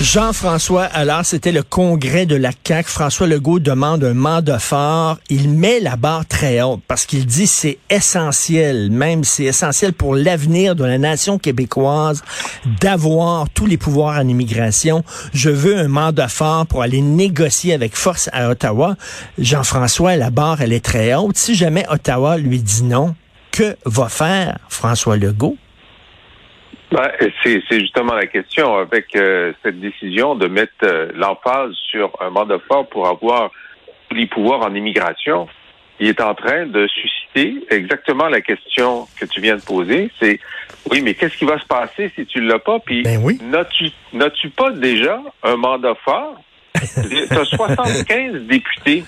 [0.00, 2.86] Jean-François, alors c'était le congrès de la CAQ.
[2.86, 5.16] François Legault demande un mandat fort.
[5.30, 10.14] Il met la barre très haute parce qu'il dit c'est essentiel, même c'est essentiel pour
[10.14, 12.22] l'avenir de la nation québécoise
[12.82, 15.02] d'avoir tous les pouvoirs en immigration.
[15.32, 18.96] Je veux un mandat fort pour aller négocier avec force à Ottawa.
[19.38, 21.38] Jean-François, la barre, elle est très haute.
[21.38, 23.14] Si jamais Ottawa lui dit non,
[23.50, 25.56] que va faire François Legault?
[26.92, 27.10] Ben,
[27.42, 32.58] c'est justement la question avec euh, cette décision de mettre euh, l'emphase sur un mandat
[32.68, 33.50] fort pour avoir
[34.08, 35.48] tous les pouvoirs en immigration.
[35.98, 40.10] Il est en train de susciter exactement la question que tu viens de poser.
[40.20, 40.38] C'est
[40.90, 42.78] oui, mais qu'est-ce qui va se passer si tu l'as pas?
[42.78, 43.40] Puis ben oui.
[43.42, 46.36] n'as-tu pas déjà un mandat fort?
[46.74, 49.04] tu as 75 députés.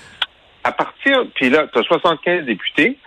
[0.63, 2.97] À partir, puis là, tu as 75 députés.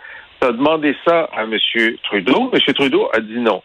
[0.41, 1.59] Tu as demandé ça à M.
[2.05, 2.51] Trudeau.
[2.53, 2.75] M.
[2.75, 3.63] Trudeau a dit non.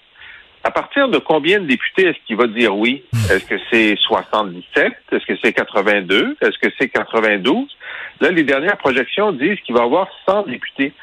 [0.63, 3.03] À partir de combien de députés est-ce qu'il va dire oui?
[3.31, 4.93] Est-ce que c'est 77?
[5.11, 6.37] Est-ce que c'est 82?
[6.41, 7.67] Est-ce que c'est 92?
[8.19, 10.93] Là, les dernières projections disent qu'il va avoir 100 députés.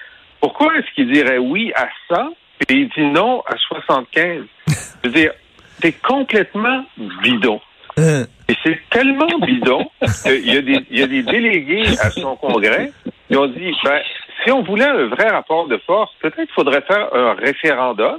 [0.41, 2.34] Pourquoi est-ce qu'il dirait oui à 100
[2.69, 4.44] et il dit non à 75?
[4.66, 5.32] Je veux dire,
[5.80, 6.84] c'est complètement
[7.22, 7.60] bidon.
[7.98, 8.25] Euh.
[8.48, 9.88] Et c'est tellement bidon
[10.25, 12.92] qu'il y, a des, y a des délégués à son congrès
[13.28, 14.00] qui ont dit, ben,
[14.42, 18.19] si on voulait un vrai rapport de force, peut-être faudrait faire un référendum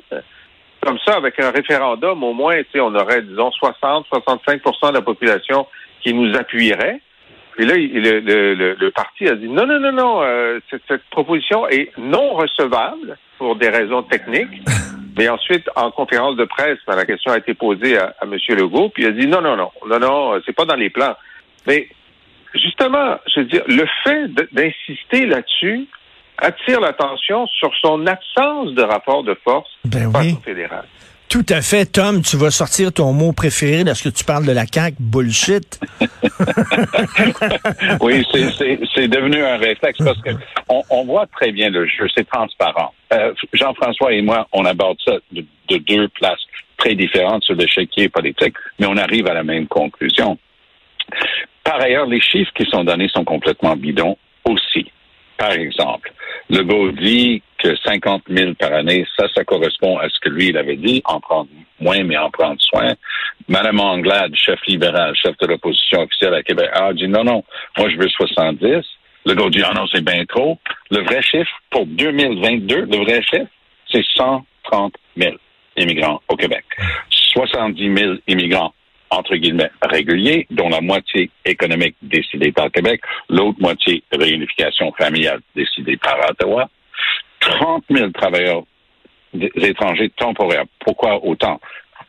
[0.86, 5.66] comme ça, avec un référendum, au moins, on aurait, disons, 60, 65% de la population
[6.02, 7.02] qui nous appuierait.
[7.58, 12.33] Et là, le, parti a dit non, non, non, non, euh, cette, proposition est non
[12.33, 14.61] recevable pour des raisons techniques.
[15.17, 18.38] Mais ensuite, en conférence de presse, ben, la question a été posée à, à M.
[18.50, 21.16] Legault, puis il a dit non, non, non, non, non, c'est pas dans les plans.
[21.66, 21.88] Mais
[22.53, 25.88] justement, je veux dire, le fait d'insister là-dessus,
[26.38, 30.85] attire l'attention sur son absence de rapport de force ben face au fédéral.
[31.29, 31.85] Tout à fait.
[31.85, 35.79] Tom, tu vas sortir ton mot préféré lorsque tu parles de la CAQ, bullshit.
[38.00, 40.29] oui, c'est devenu un réflexe parce que
[40.69, 42.94] on, voit très bien le jeu, c'est transparent.
[43.12, 46.40] Euh, Jean-François et moi, on aborde ça de, de deux places
[46.78, 50.38] très différentes sur l'échiquier politique, mais on arrive à la même conclusion.
[51.63, 54.91] Par ailleurs, les chiffres qui sont donnés sont complètement bidons aussi.
[55.38, 56.13] Par exemple,
[56.50, 60.57] Legault dit que 50 000 par année, ça, ça correspond à ce que lui, il
[60.57, 62.94] avait dit, en prendre moins, mais en prendre soin.
[63.47, 67.44] Madame Anglade, chef libéral, chef de l'opposition officielle à Québec, a dit non, non,
[67.78, 68.85] moi, je veux 70.
[69.25, 70.59] Legault dit, ah non, c'est bien trop.
[70.91, 73.50] Le vrai chiffre pour 2022, le vrai chiffre,
[73.91, 75.35] c'est 130 000
[75.78, 76.63] immigrants au Québec.
[77.34, 78.73] 70 000 immigrants
[79.16, 85.98] entre guillemets, réguliers, dont la moitié économique décidée par Québec, l'autre moitié réunification familiale décidée
[85.98, 86.70] par Ottawa.
[87.40, 88.64] 30 000 travailleurs
[89.56, 90.66] étrangers temporaires.
[90.80, 91.59] Pourquoi autant?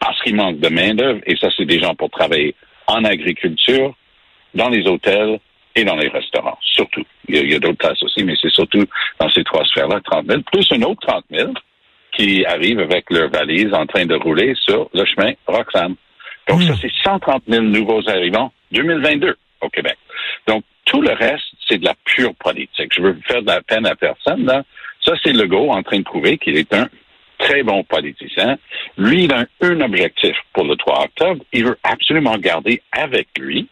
[0.00, 2.54] Parce qu'il manque de main-d'œuvre, et ça, c'est des gens pour travailler
[2.86, 3.94] en agriculture,
[4.54, 5.38] dans les hôtels
[5.74, 7.04] et dans les restaurants, surtout.
[7.28, 8.84] Il y a, d'autres places aussi, mais c'est surtout
[9.20, 11.52] dans ces trois sphères-là, 30 000, plus un autre 30 000
[12.12, 15.96] qui arrivent avec leur valise en train de rouler sur le chemin Roxham.
[16.48, 16.78] Donc, ça, hmm.
[16.80, 19.96] c'est 130 000 nouveaux arrivants 2022 au Québec.
[20.46, 22.92] Donc, tout le reste, c'est de la pure politique.
[22.94, 24.44] Je veux faire de la peine à personne.
[24.46, 24.62] Là.
[25.04, 26.88] Ça, c'est Legault en train de prouver qu'il est un
[27.38, 28.56] très bon politicien.
[28.96, 31.44] Lui, il a un, un objectif pour le 3 octobre.
[31.52, 33.68] Il veut absolument garder avec lui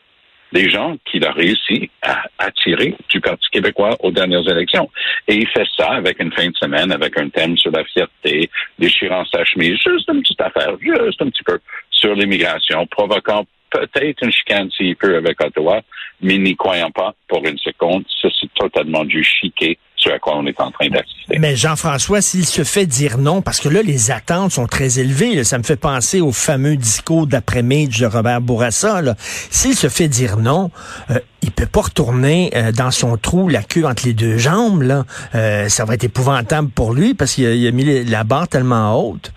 [0.54, 4.88] des gens qu'il a réussi à attirer du Parti québécois aux dernières élections.
[5.26, 8.48] Et il fait ça avec une fin de semaine, avec un thème sur la fierté,
[8.78, 11.59] déchirant sa chemise, juste une petite affaire, juste un petit peu
[11.91, 15.82] sur l'immigration, provoquant peut-être une chicane s'il peut avec Ottawa,
[16.20, 19.78] mais n'y croyant pas pour une seconde, ça c'est totalement du chiquet
[20.10, 21.38] à quoi on est en train d'assister.
[21.38, 25.44] Mais Jean-François, s'il se fait dire non, parce que là, les attentes sont très élevées,
[25.44, 29.03] ça me fait penser au fameux discours d'après-midi de Robert Bourassa.
[29.16, 30.70] S'il se fait dire non,
[31.10, 34.82] euh, il peut pas retourner euh, dans son trou, la queue entre les deux jambes.
[34.82, 35.04] Là.
[35.34, 39.32] Euh, ça va être épouvantable pour lui parce qu'il a, mis la barre tellement haute.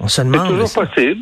[0.00, 0.46] On se demande.
[0.46, 1.20] C'est toujours possible.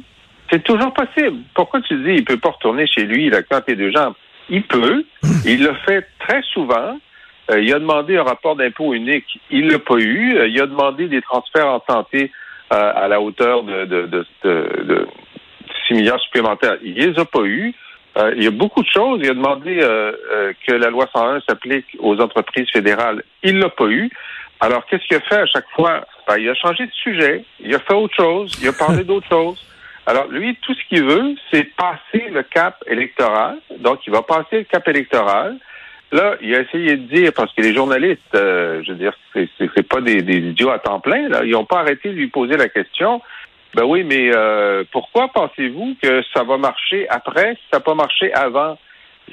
[0.50, 1.38] C'est toujours possible.
[1.54, 4.14] Pourquoi tu dis il peut pas retourner chez lui, la queue entre les deux jambes?
[4.48, 5.04] Il peut.
[5.44, 6.98] il le fait très souvent.
[7.50, 9.40] Euh, il a demandé un rapport d'impôt unique.
[9.50, 10.36] Il l'a pas eu.
[10.36, 12.30] Euh, il a demandé des transferts en santé
[12.72, 15.08] euh, à la hauteur de, de, de, de,
[15.88, 16.76] 6 milliards supplémentaires.
[16.82, 17.74] Il les a pas eu.
[18.36, 19.20] il y a beaucoup de choses.
[19.22, 19.76] Il a demandé
[20.66, 23.22] que la loi 101 s'applique aux entreprises fédérales.
[23.42, 24.10] Il l'a pas eu.
[24.60, 26.06] Alors, qu'est-ce qu'il a fait à chaque fois?
[26.26, 27.44] Ben, il a changé de sujet.
[27.60, 28.56] Il a fait autre chose.
[28.62, 29.62] Il a parlé d'autre chose.
[30.06, 33.58] Alors, lui, tout ce qu'il veut, c'est passer le cap électoral.
[33.78, 35.56] Donc, il va passer le cap électoral.
[36.12, 39.88] Là, il a essayé de dire, parce que les journalistes, euh, je veux dire, c'est,
[39.88, 41.40] pas des, des, idiots à temps plein, là.
[41.44, 43.22] Ils n'ont pas arrêté de lui poser la question.
[43.74, 47.94] Ben oui, mais euh, pourquoi pensez-vous que ça va marcher après si ça n'a pas
[47.94, 48.78] marché avant?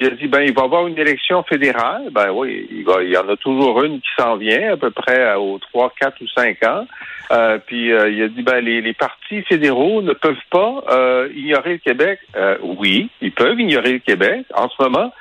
[0.00, 2.08] Il a dit, ben, il va y avoir une élection fédérale.
[2.12, 4.90] Ben oui, il, va, il y en a toujours une qui s'en vient, à peu
[4.90, 6.86] près aux trois, quatre ou cinq ans.
[7.30, 11.28] Euh, puis euh, il a dit, ben, les, les partis fédéraux ne peuvent pas euh,
[11.34, 12.20] ignorer le Québec.
[12.62, 14.46] oui, ils peuvent ignorer le Québec.
[14.54, 15.12] En ce moment,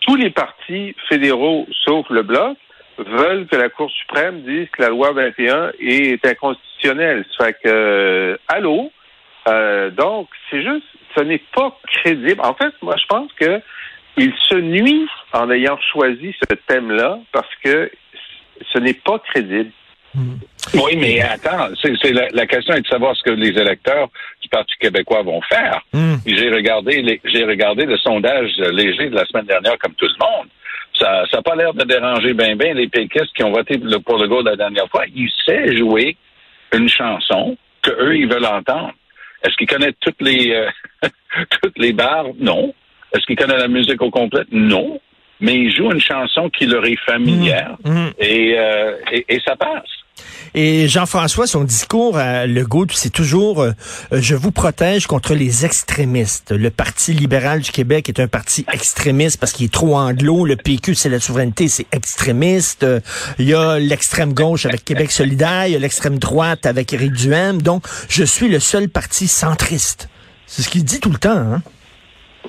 [0.00, 2.56] tous les partis fédéraux, sauf le Bloc,
[2.98, 7.24] veulent que la Cour suprême dise que la loi 21 est inconstitutionnelle.
[7.36, 8.92] Ça fait que, allô?
[9.96, 10.86] donc, c'est juste,
[11.16, 12.40] ce n'est pas crédible.
[12.42, 13.60] En fait, moi, je pense que
[14.16, 17.90] il se nuit en ayant choisi ce thème-là parce que
[18.72, 19.70] ce n'est pas crédible.
[20.14, 20.34] Hmm.
[20.74, 24.08] Oui, mais attends, c'est la, question est de savoir ce que les électeurs
[24.42, 25.80] du Parti québécois vont faire.
[25.92, 26.16] Hmm.
[26.26, 30.48] J'ai regardé j'ai regardé le sondage léger de la semaine dernière comme tout le monde.
[30.98, 34.28] Ça n'a pas l'air de déranger bien bien les péquistes qui ont voté pour le
[34.28, 35.04] go la dernière fois.
[35.14, 36.16] Ils savent jouer
[36.72, 38.92] une chanson que eux ils veulent entendre.
[39.42, 40.68] Est-ce qu'ils connaissent toutes les euh,
[41.62, 42.74] toutes les barres Non.
[43.14, 44.44] Est-ce qu'il connaît la musique au complet?
[44.52, 45.00] Non.
[45.40, 48.10] Mais il joue une chanson qui leur est familière mmh, mmh.
[48.22, 49.88] Euh, et, et, ça passe.
[50.52, 53.72] Et Jean-François, son discours à Legault, c'est toujours euh,
[54.12, 56.52] je vous protège contre les extrémistes.
[56.52, 60.44] Le Parti libéral du Québec est un parti extrémiste parce qu'il est trop anglo.
[60.44, 62.84] Le PQ, c'est la souveraineté, c'est extrémiste.
[63.38, 67.12] Il y a l'extrême gauche avec Québec solidaire, il y a l'extrême droite avec Éric
[67.12, 67.62] Duhem.
[67.62, 70.10] Donc, je suis le seul parti centriste.
[70.46, 71.30] C'est ce qu'il dit tout le temps.
[71.30, 71.62] Hein?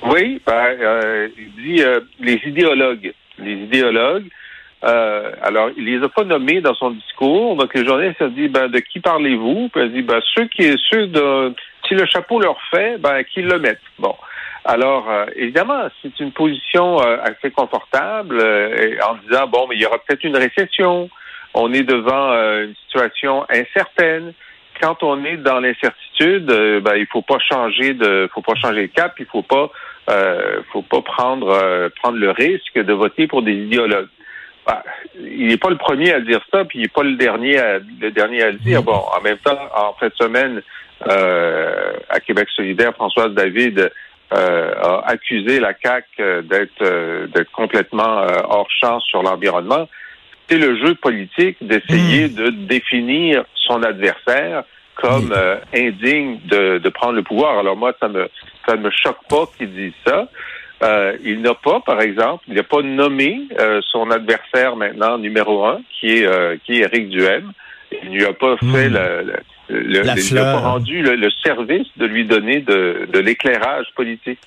[0.00, 3.12] Oui, ben, euh, il dit euh, les idéologues.
[3.38, 4.28] Les idéologues.
[4.84, 7.56] Euh, alors, il les a pas nommés dans son discours.
[7.56, 9.68] Donc, les journalistes ont dit, ben, de qui parlez-vous?
[9.68, 11.54] Puis il dit, ben, ceux qui, ceux de,
[11.86, 13.80] si le chapeau leur fait, ben, qu'ils le mettent.
[13.98, 14.14] Bon.
[14.64, 18.40] Alors, évidemment, c'est une position assez confortable
[19.04, 21.10] en disant, bon, mais il y aura peut-être une récession.
[21.52, 24.32] On est devant une situation incertaine
[24.80, 28.92] quand on est dans l'incertitude, ben, il faut pas changer de, faut pas changer de
[28.92, 29.70] cap, il faut pas
[30.10, 34.08] euh, faut pas prendre euh, prendre le risque de voter pour des idéologues.
[34.66, 34.82] Bah,
[35.16, 37.78] il n'est pas le premier à dire ça, puis il n'est pas le dernier à,
[37.78, 38.82] le dernier à le dire.
[38.82, 40.62] Bon, en même temps, en fin de semaine,
[41.08, 43.92] euh, à Québec solidaire, Françoise David
[44.32, 49.88] euh, a accusé la CAC d'être d'être complètement hors champ sur l'environnement.
[50.52, 52.34] C'est le jeu politique d'essayer hmm.
[52.34, 54.64] de définir son adversaire
[54.96, 55.34] comme
[55.74, 57.58] indigne de, de prendre le pouvoir.
[57.58, 58.28] Alors moi, ça me
[58.66, 60.28] ça ne me choque pas qu'il dise ça.
[60.82, 65.64] Euh, il n'a pas, par exemple, il n'a pas nommé euh, son adversaire maintenant numéro
[65.64, 67.52] un, qui est euh, qui est Éric Duhem.
[68.02, 68.94] Il lui a pas fait hmm.
[68.94, 69.32] le,
[69.68, 74.40] le, il n'a pas rendu le, service de lui donner de, de l'éclairage politique.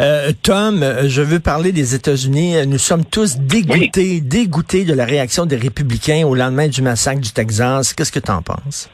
[0.00, 2.66] Euh, Tom, je veux parler des États-Unis.
[2.66, 7.32] Nous sommes tous dégoûtés, dégoûtés de la réaction des républicains au lendemain du massacre du
[7.32, 7.92] Texas.
[7.92, 8.90] Qu'est-ce que tu en penses?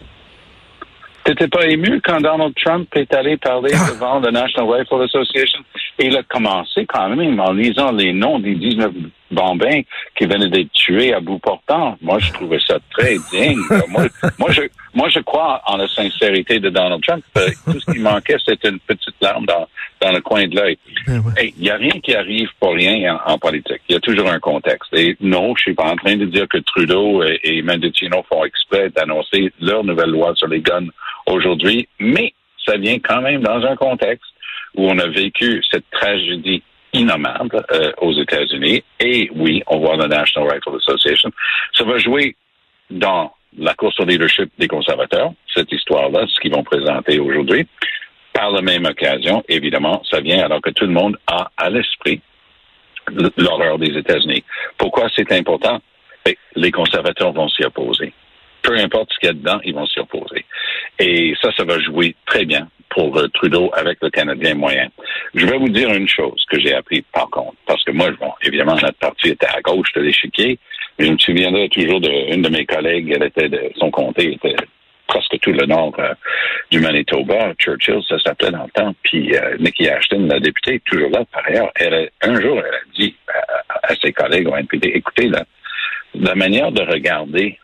[1.26, 3.90] T'étais pas ému quand Donald Trump est allé parler ah.
[3.92, 5.60] devant la National Rifle Association?
[5.98, 8.92] Et il a commencé quand même en lisant les noms des 19
[9.30, 9.82] bambins
[10.16, 11.96] qui venaient d'être tués à bout portant.
[12.00, 13.58] Moi, je trouvais ça très digne.
[13.88, 14.04] moi,
[14.38, 14.62] moi, je,
[14.94, 17.24] moi, je crois en la sincérité de Donald Trump.
[17.36, 19.66] Euh, tout ce qui manquait, c'était une petite larme dans,
[20.06, 20.78] dans le coin de l'œil.
[21.08, 23.80] Eh il n'y a rien qui arrive pour rien en, politique.
[23.88, 24.92] Il y a toujours un contexte.
[24.94, 28.44] Et non, je suis pas en train de dire que Trudeau et, et Mendicino font
[28.44, 30.88] exprès d'annoncer leur nouvelle loi sur les guns
[31.26, 32.32] aujourd'hui, mais
[32.64, 34.30] ça vient quand même dans un contexte
[34.76, 38.82] où on a vécu cette tragédie innommable euh, aux États-Unis.
[39.00, 41.30] Et oui, on voit la National Rifle Association.
[41.74, 42.36] Ça va jouer
[42.90, 47.66] dans la course au leadership des conservateurs, cette histoire-là, ce qu'ils vont présenter aujourd'hui.
[48.36, 52.20] Par la même occasion, évidemment, ça vient alors que tout le monde a à l'esprit
[53.38, 54.44] l'horreur des États-Unis.
[54.76, 55.80] Pourquoi c'est important?
[56.24, 58.12] Ben, les conservateurs vont s'y opposer
[58.66, 60.44] peu importe ce qu'il y a dedans, ils vont s'y opposer.
[60.98, 64.88] Et ça, ça va jouer très bien pour euh, Trudeau avec le Canadien moyen.
[65.34, 68.32] Je vais vous dire une chose que j'ai appris par contre, parce que moi, bon,
[68.42, 70.58] évidemment, notre parti était à gauche de l'échiquier,
[70.98, 74.56] je me souviendrai toujours d'une de, mes collègues, elle était de son comté, était
[75.06, 76.14] presque tout le nord euh,
[76.70, 81.10] du Manitoba, Churchill, ça s'appelait dans le temps, puis euh, Nikki Ashton, la députée, toujours
[81.10, 83.14] là par ailleurs, elle, un jour, elle a dit
[83.82, 85.44] à, ses collègues au NPD, écoutez, là,
[86.14, 87.58] la manière de regarder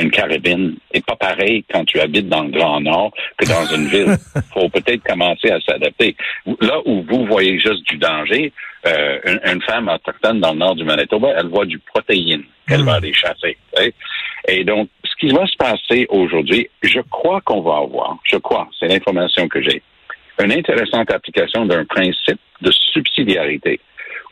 [0.00, 3.86] une carabine n'est pas pareil quand tu habites dans le Grand Nord que dans une
[3.86, 4.16] ville.
[4.52, 6.16] faut peut-être commencer à s'adapter.
[6.60, 8.52] Là où vous voyez juste du danger,
[8.86, 12.92] euh, une, femme autochtone dans le nord du Manitoba, elle voit du protéine qu'elle va
[12.92, 12.96] hmm.
[12.96, 13.56] aller chasser.
[14.48, 18.68] Et donc, ce qui va se passer aujourd'hui, je crois qu'on va avoir, je crois,
[18.78, 19.82] c'est l'information que j'ai,
[20.42, 23.80] une intéressante application d'un principe de subsidiarité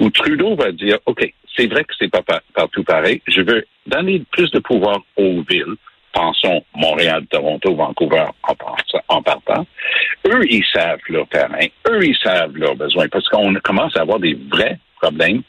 [0.01, 2.23] où Trudeau va dire, OK, c'est vrai que c'est pas
[2.53, 5.75] partout pareil, je veux donner plus de pouvoir aux villes,
[6.13, 8.27] pensons Montréal, Toronto, Vancouver
[9.09, 9.67] en, partant.
[10.27, 14.19] Eux, ils savent leur terrain, eux, ils savent leurs besoins, parce qu'on commence à avoir
[14.19, 15.43] des vrais problèmes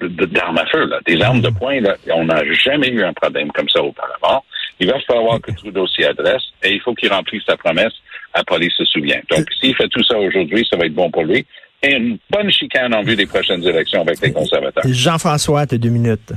[0.00, 1.00] d'armes à feu, là.
[1.06, 1.80] des armes de poing.
[1.80, 1.96] Là.
[2.12, 4.42] On n'a jamais eu un problème comme ça auparavant.
[4.78, 7.92] Il va falloir que Trudeau s'y adresse et il faut qu'il remplisse sa promesse.
[8.34, 9.20] La police se souvient.
[9.30, 11.46] Donc, s'il fait tout ça aujourd'hui, ça va être bon pour lui.
[11.82, 14.84] Et une bonne chicane en vue des prochaines élections avec les conservateurs.
[14.86, 16.32] Jean-François, tu deux minutes.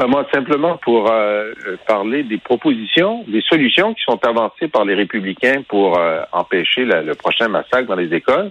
[0.00, 1.52] Euh, moi, simplement pour euh,
[1.86, 7.14] parler des propositions, des solutions qui sont avancées par les républicains pour euh, empêcher le
[7.14, 8.50] prochain massacre dans les écoles.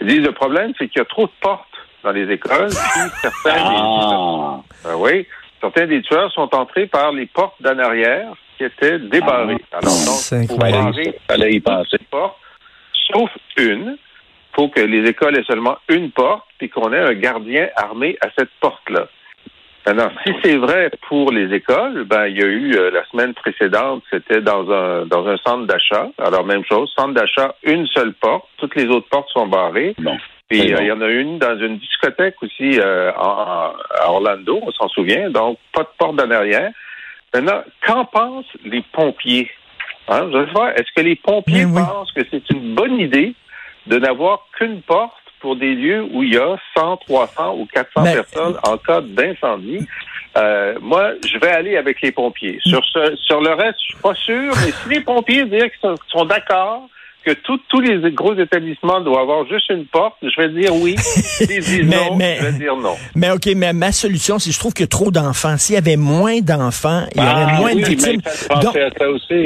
[0.00, 1.66] Ils disent le problème, c'est qu'il y a trop de portes
[2.02, 2.70] dans les écoles.
[2.70, 4.60] certains, ah.
[4.84, 5.26] des, oui,
[5.64, 9.56] certains des tueurs sont entrés par les portes d'en arrière qui étaient débarrées.
[9.72, 9.78] Ah.
[9.78, 11.98] Alors, donc, pour barrer, fallait y penser.
[12.10, 12.36] Portes,
[13.12, 13.96] sauf une.
[13.96, 18.16] Il faut que les écoles aient seulement une porte, puis qu'on ait un gardien armé
[18.20, 19.08] à cette porte-là.
[19.84, 23.34] Maintenant, si c'est vrai pour les écoles, ben il y a eu euh, la semaine
[23.34, 26.08] précédente, c'était dans un dans un centre d'achat.
[26.18, 29.94] Alors même chose, centre d'achat, une seule porte, toutes les autres portes sont barrées.
[30.48, 33.72] Puis euh, il y en a une dans une discothèque aussi euh, à
[34.08, 35.30] Orlando, on s'en souvient.
[35.30, 36.70] Donc pas de porte d'en arrière.
[37.32, 39.50] Maintenant, qu'en pensent les pompiers?
[40.08, 40.30] Hein?
[40.76, 43.34] Est-ce que les pompiers pensent que c'est une bonne idée
[43.86, 48.04] de n'avoir qu'une porte pour des lieux où il y a 100, 300 ou 400
[48.04, 49.86] personnes en cas d'incendie?
[50.36, 52.58] Euh, moi, je vais aller avec les pompiers.
[52.60, 55.94] Sur, ce, sur le reste, je suis pas sûr, mais si les pompiers disent qu'ils
[56.08, 56.88] sont d'accord,
[57.24, 60.94] que tous les gros établissements doivent avoir juste une porte, je vais dire oui.
[60.98, 62.94] S'ils disent non, je vais dire non.
[63.14, 65.56] Mais OK, mais ma solution, c'est je trouve qu'il y a trop d'enfants.
[65.58, 68.20] S'il y avait moins d'enfants, il y aurait ah moins de victimes.
[68.62, 68.76] Donc,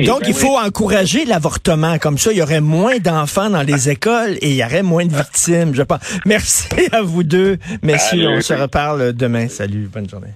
[0.05, 1.99] donc il faut encourager l'avortement.
[1.99, 5.07] Comme ça, il y aurait moins d'enfants dans les écoles et il y aurait moins
[5.07, 6.01] de victimes, je pense.
[6.27, 7.59] Merci à vous deux.
[7.83, 9.49] Messieurs, on se reparle demain.
[9.49, 10.35] Salut, bonne journée.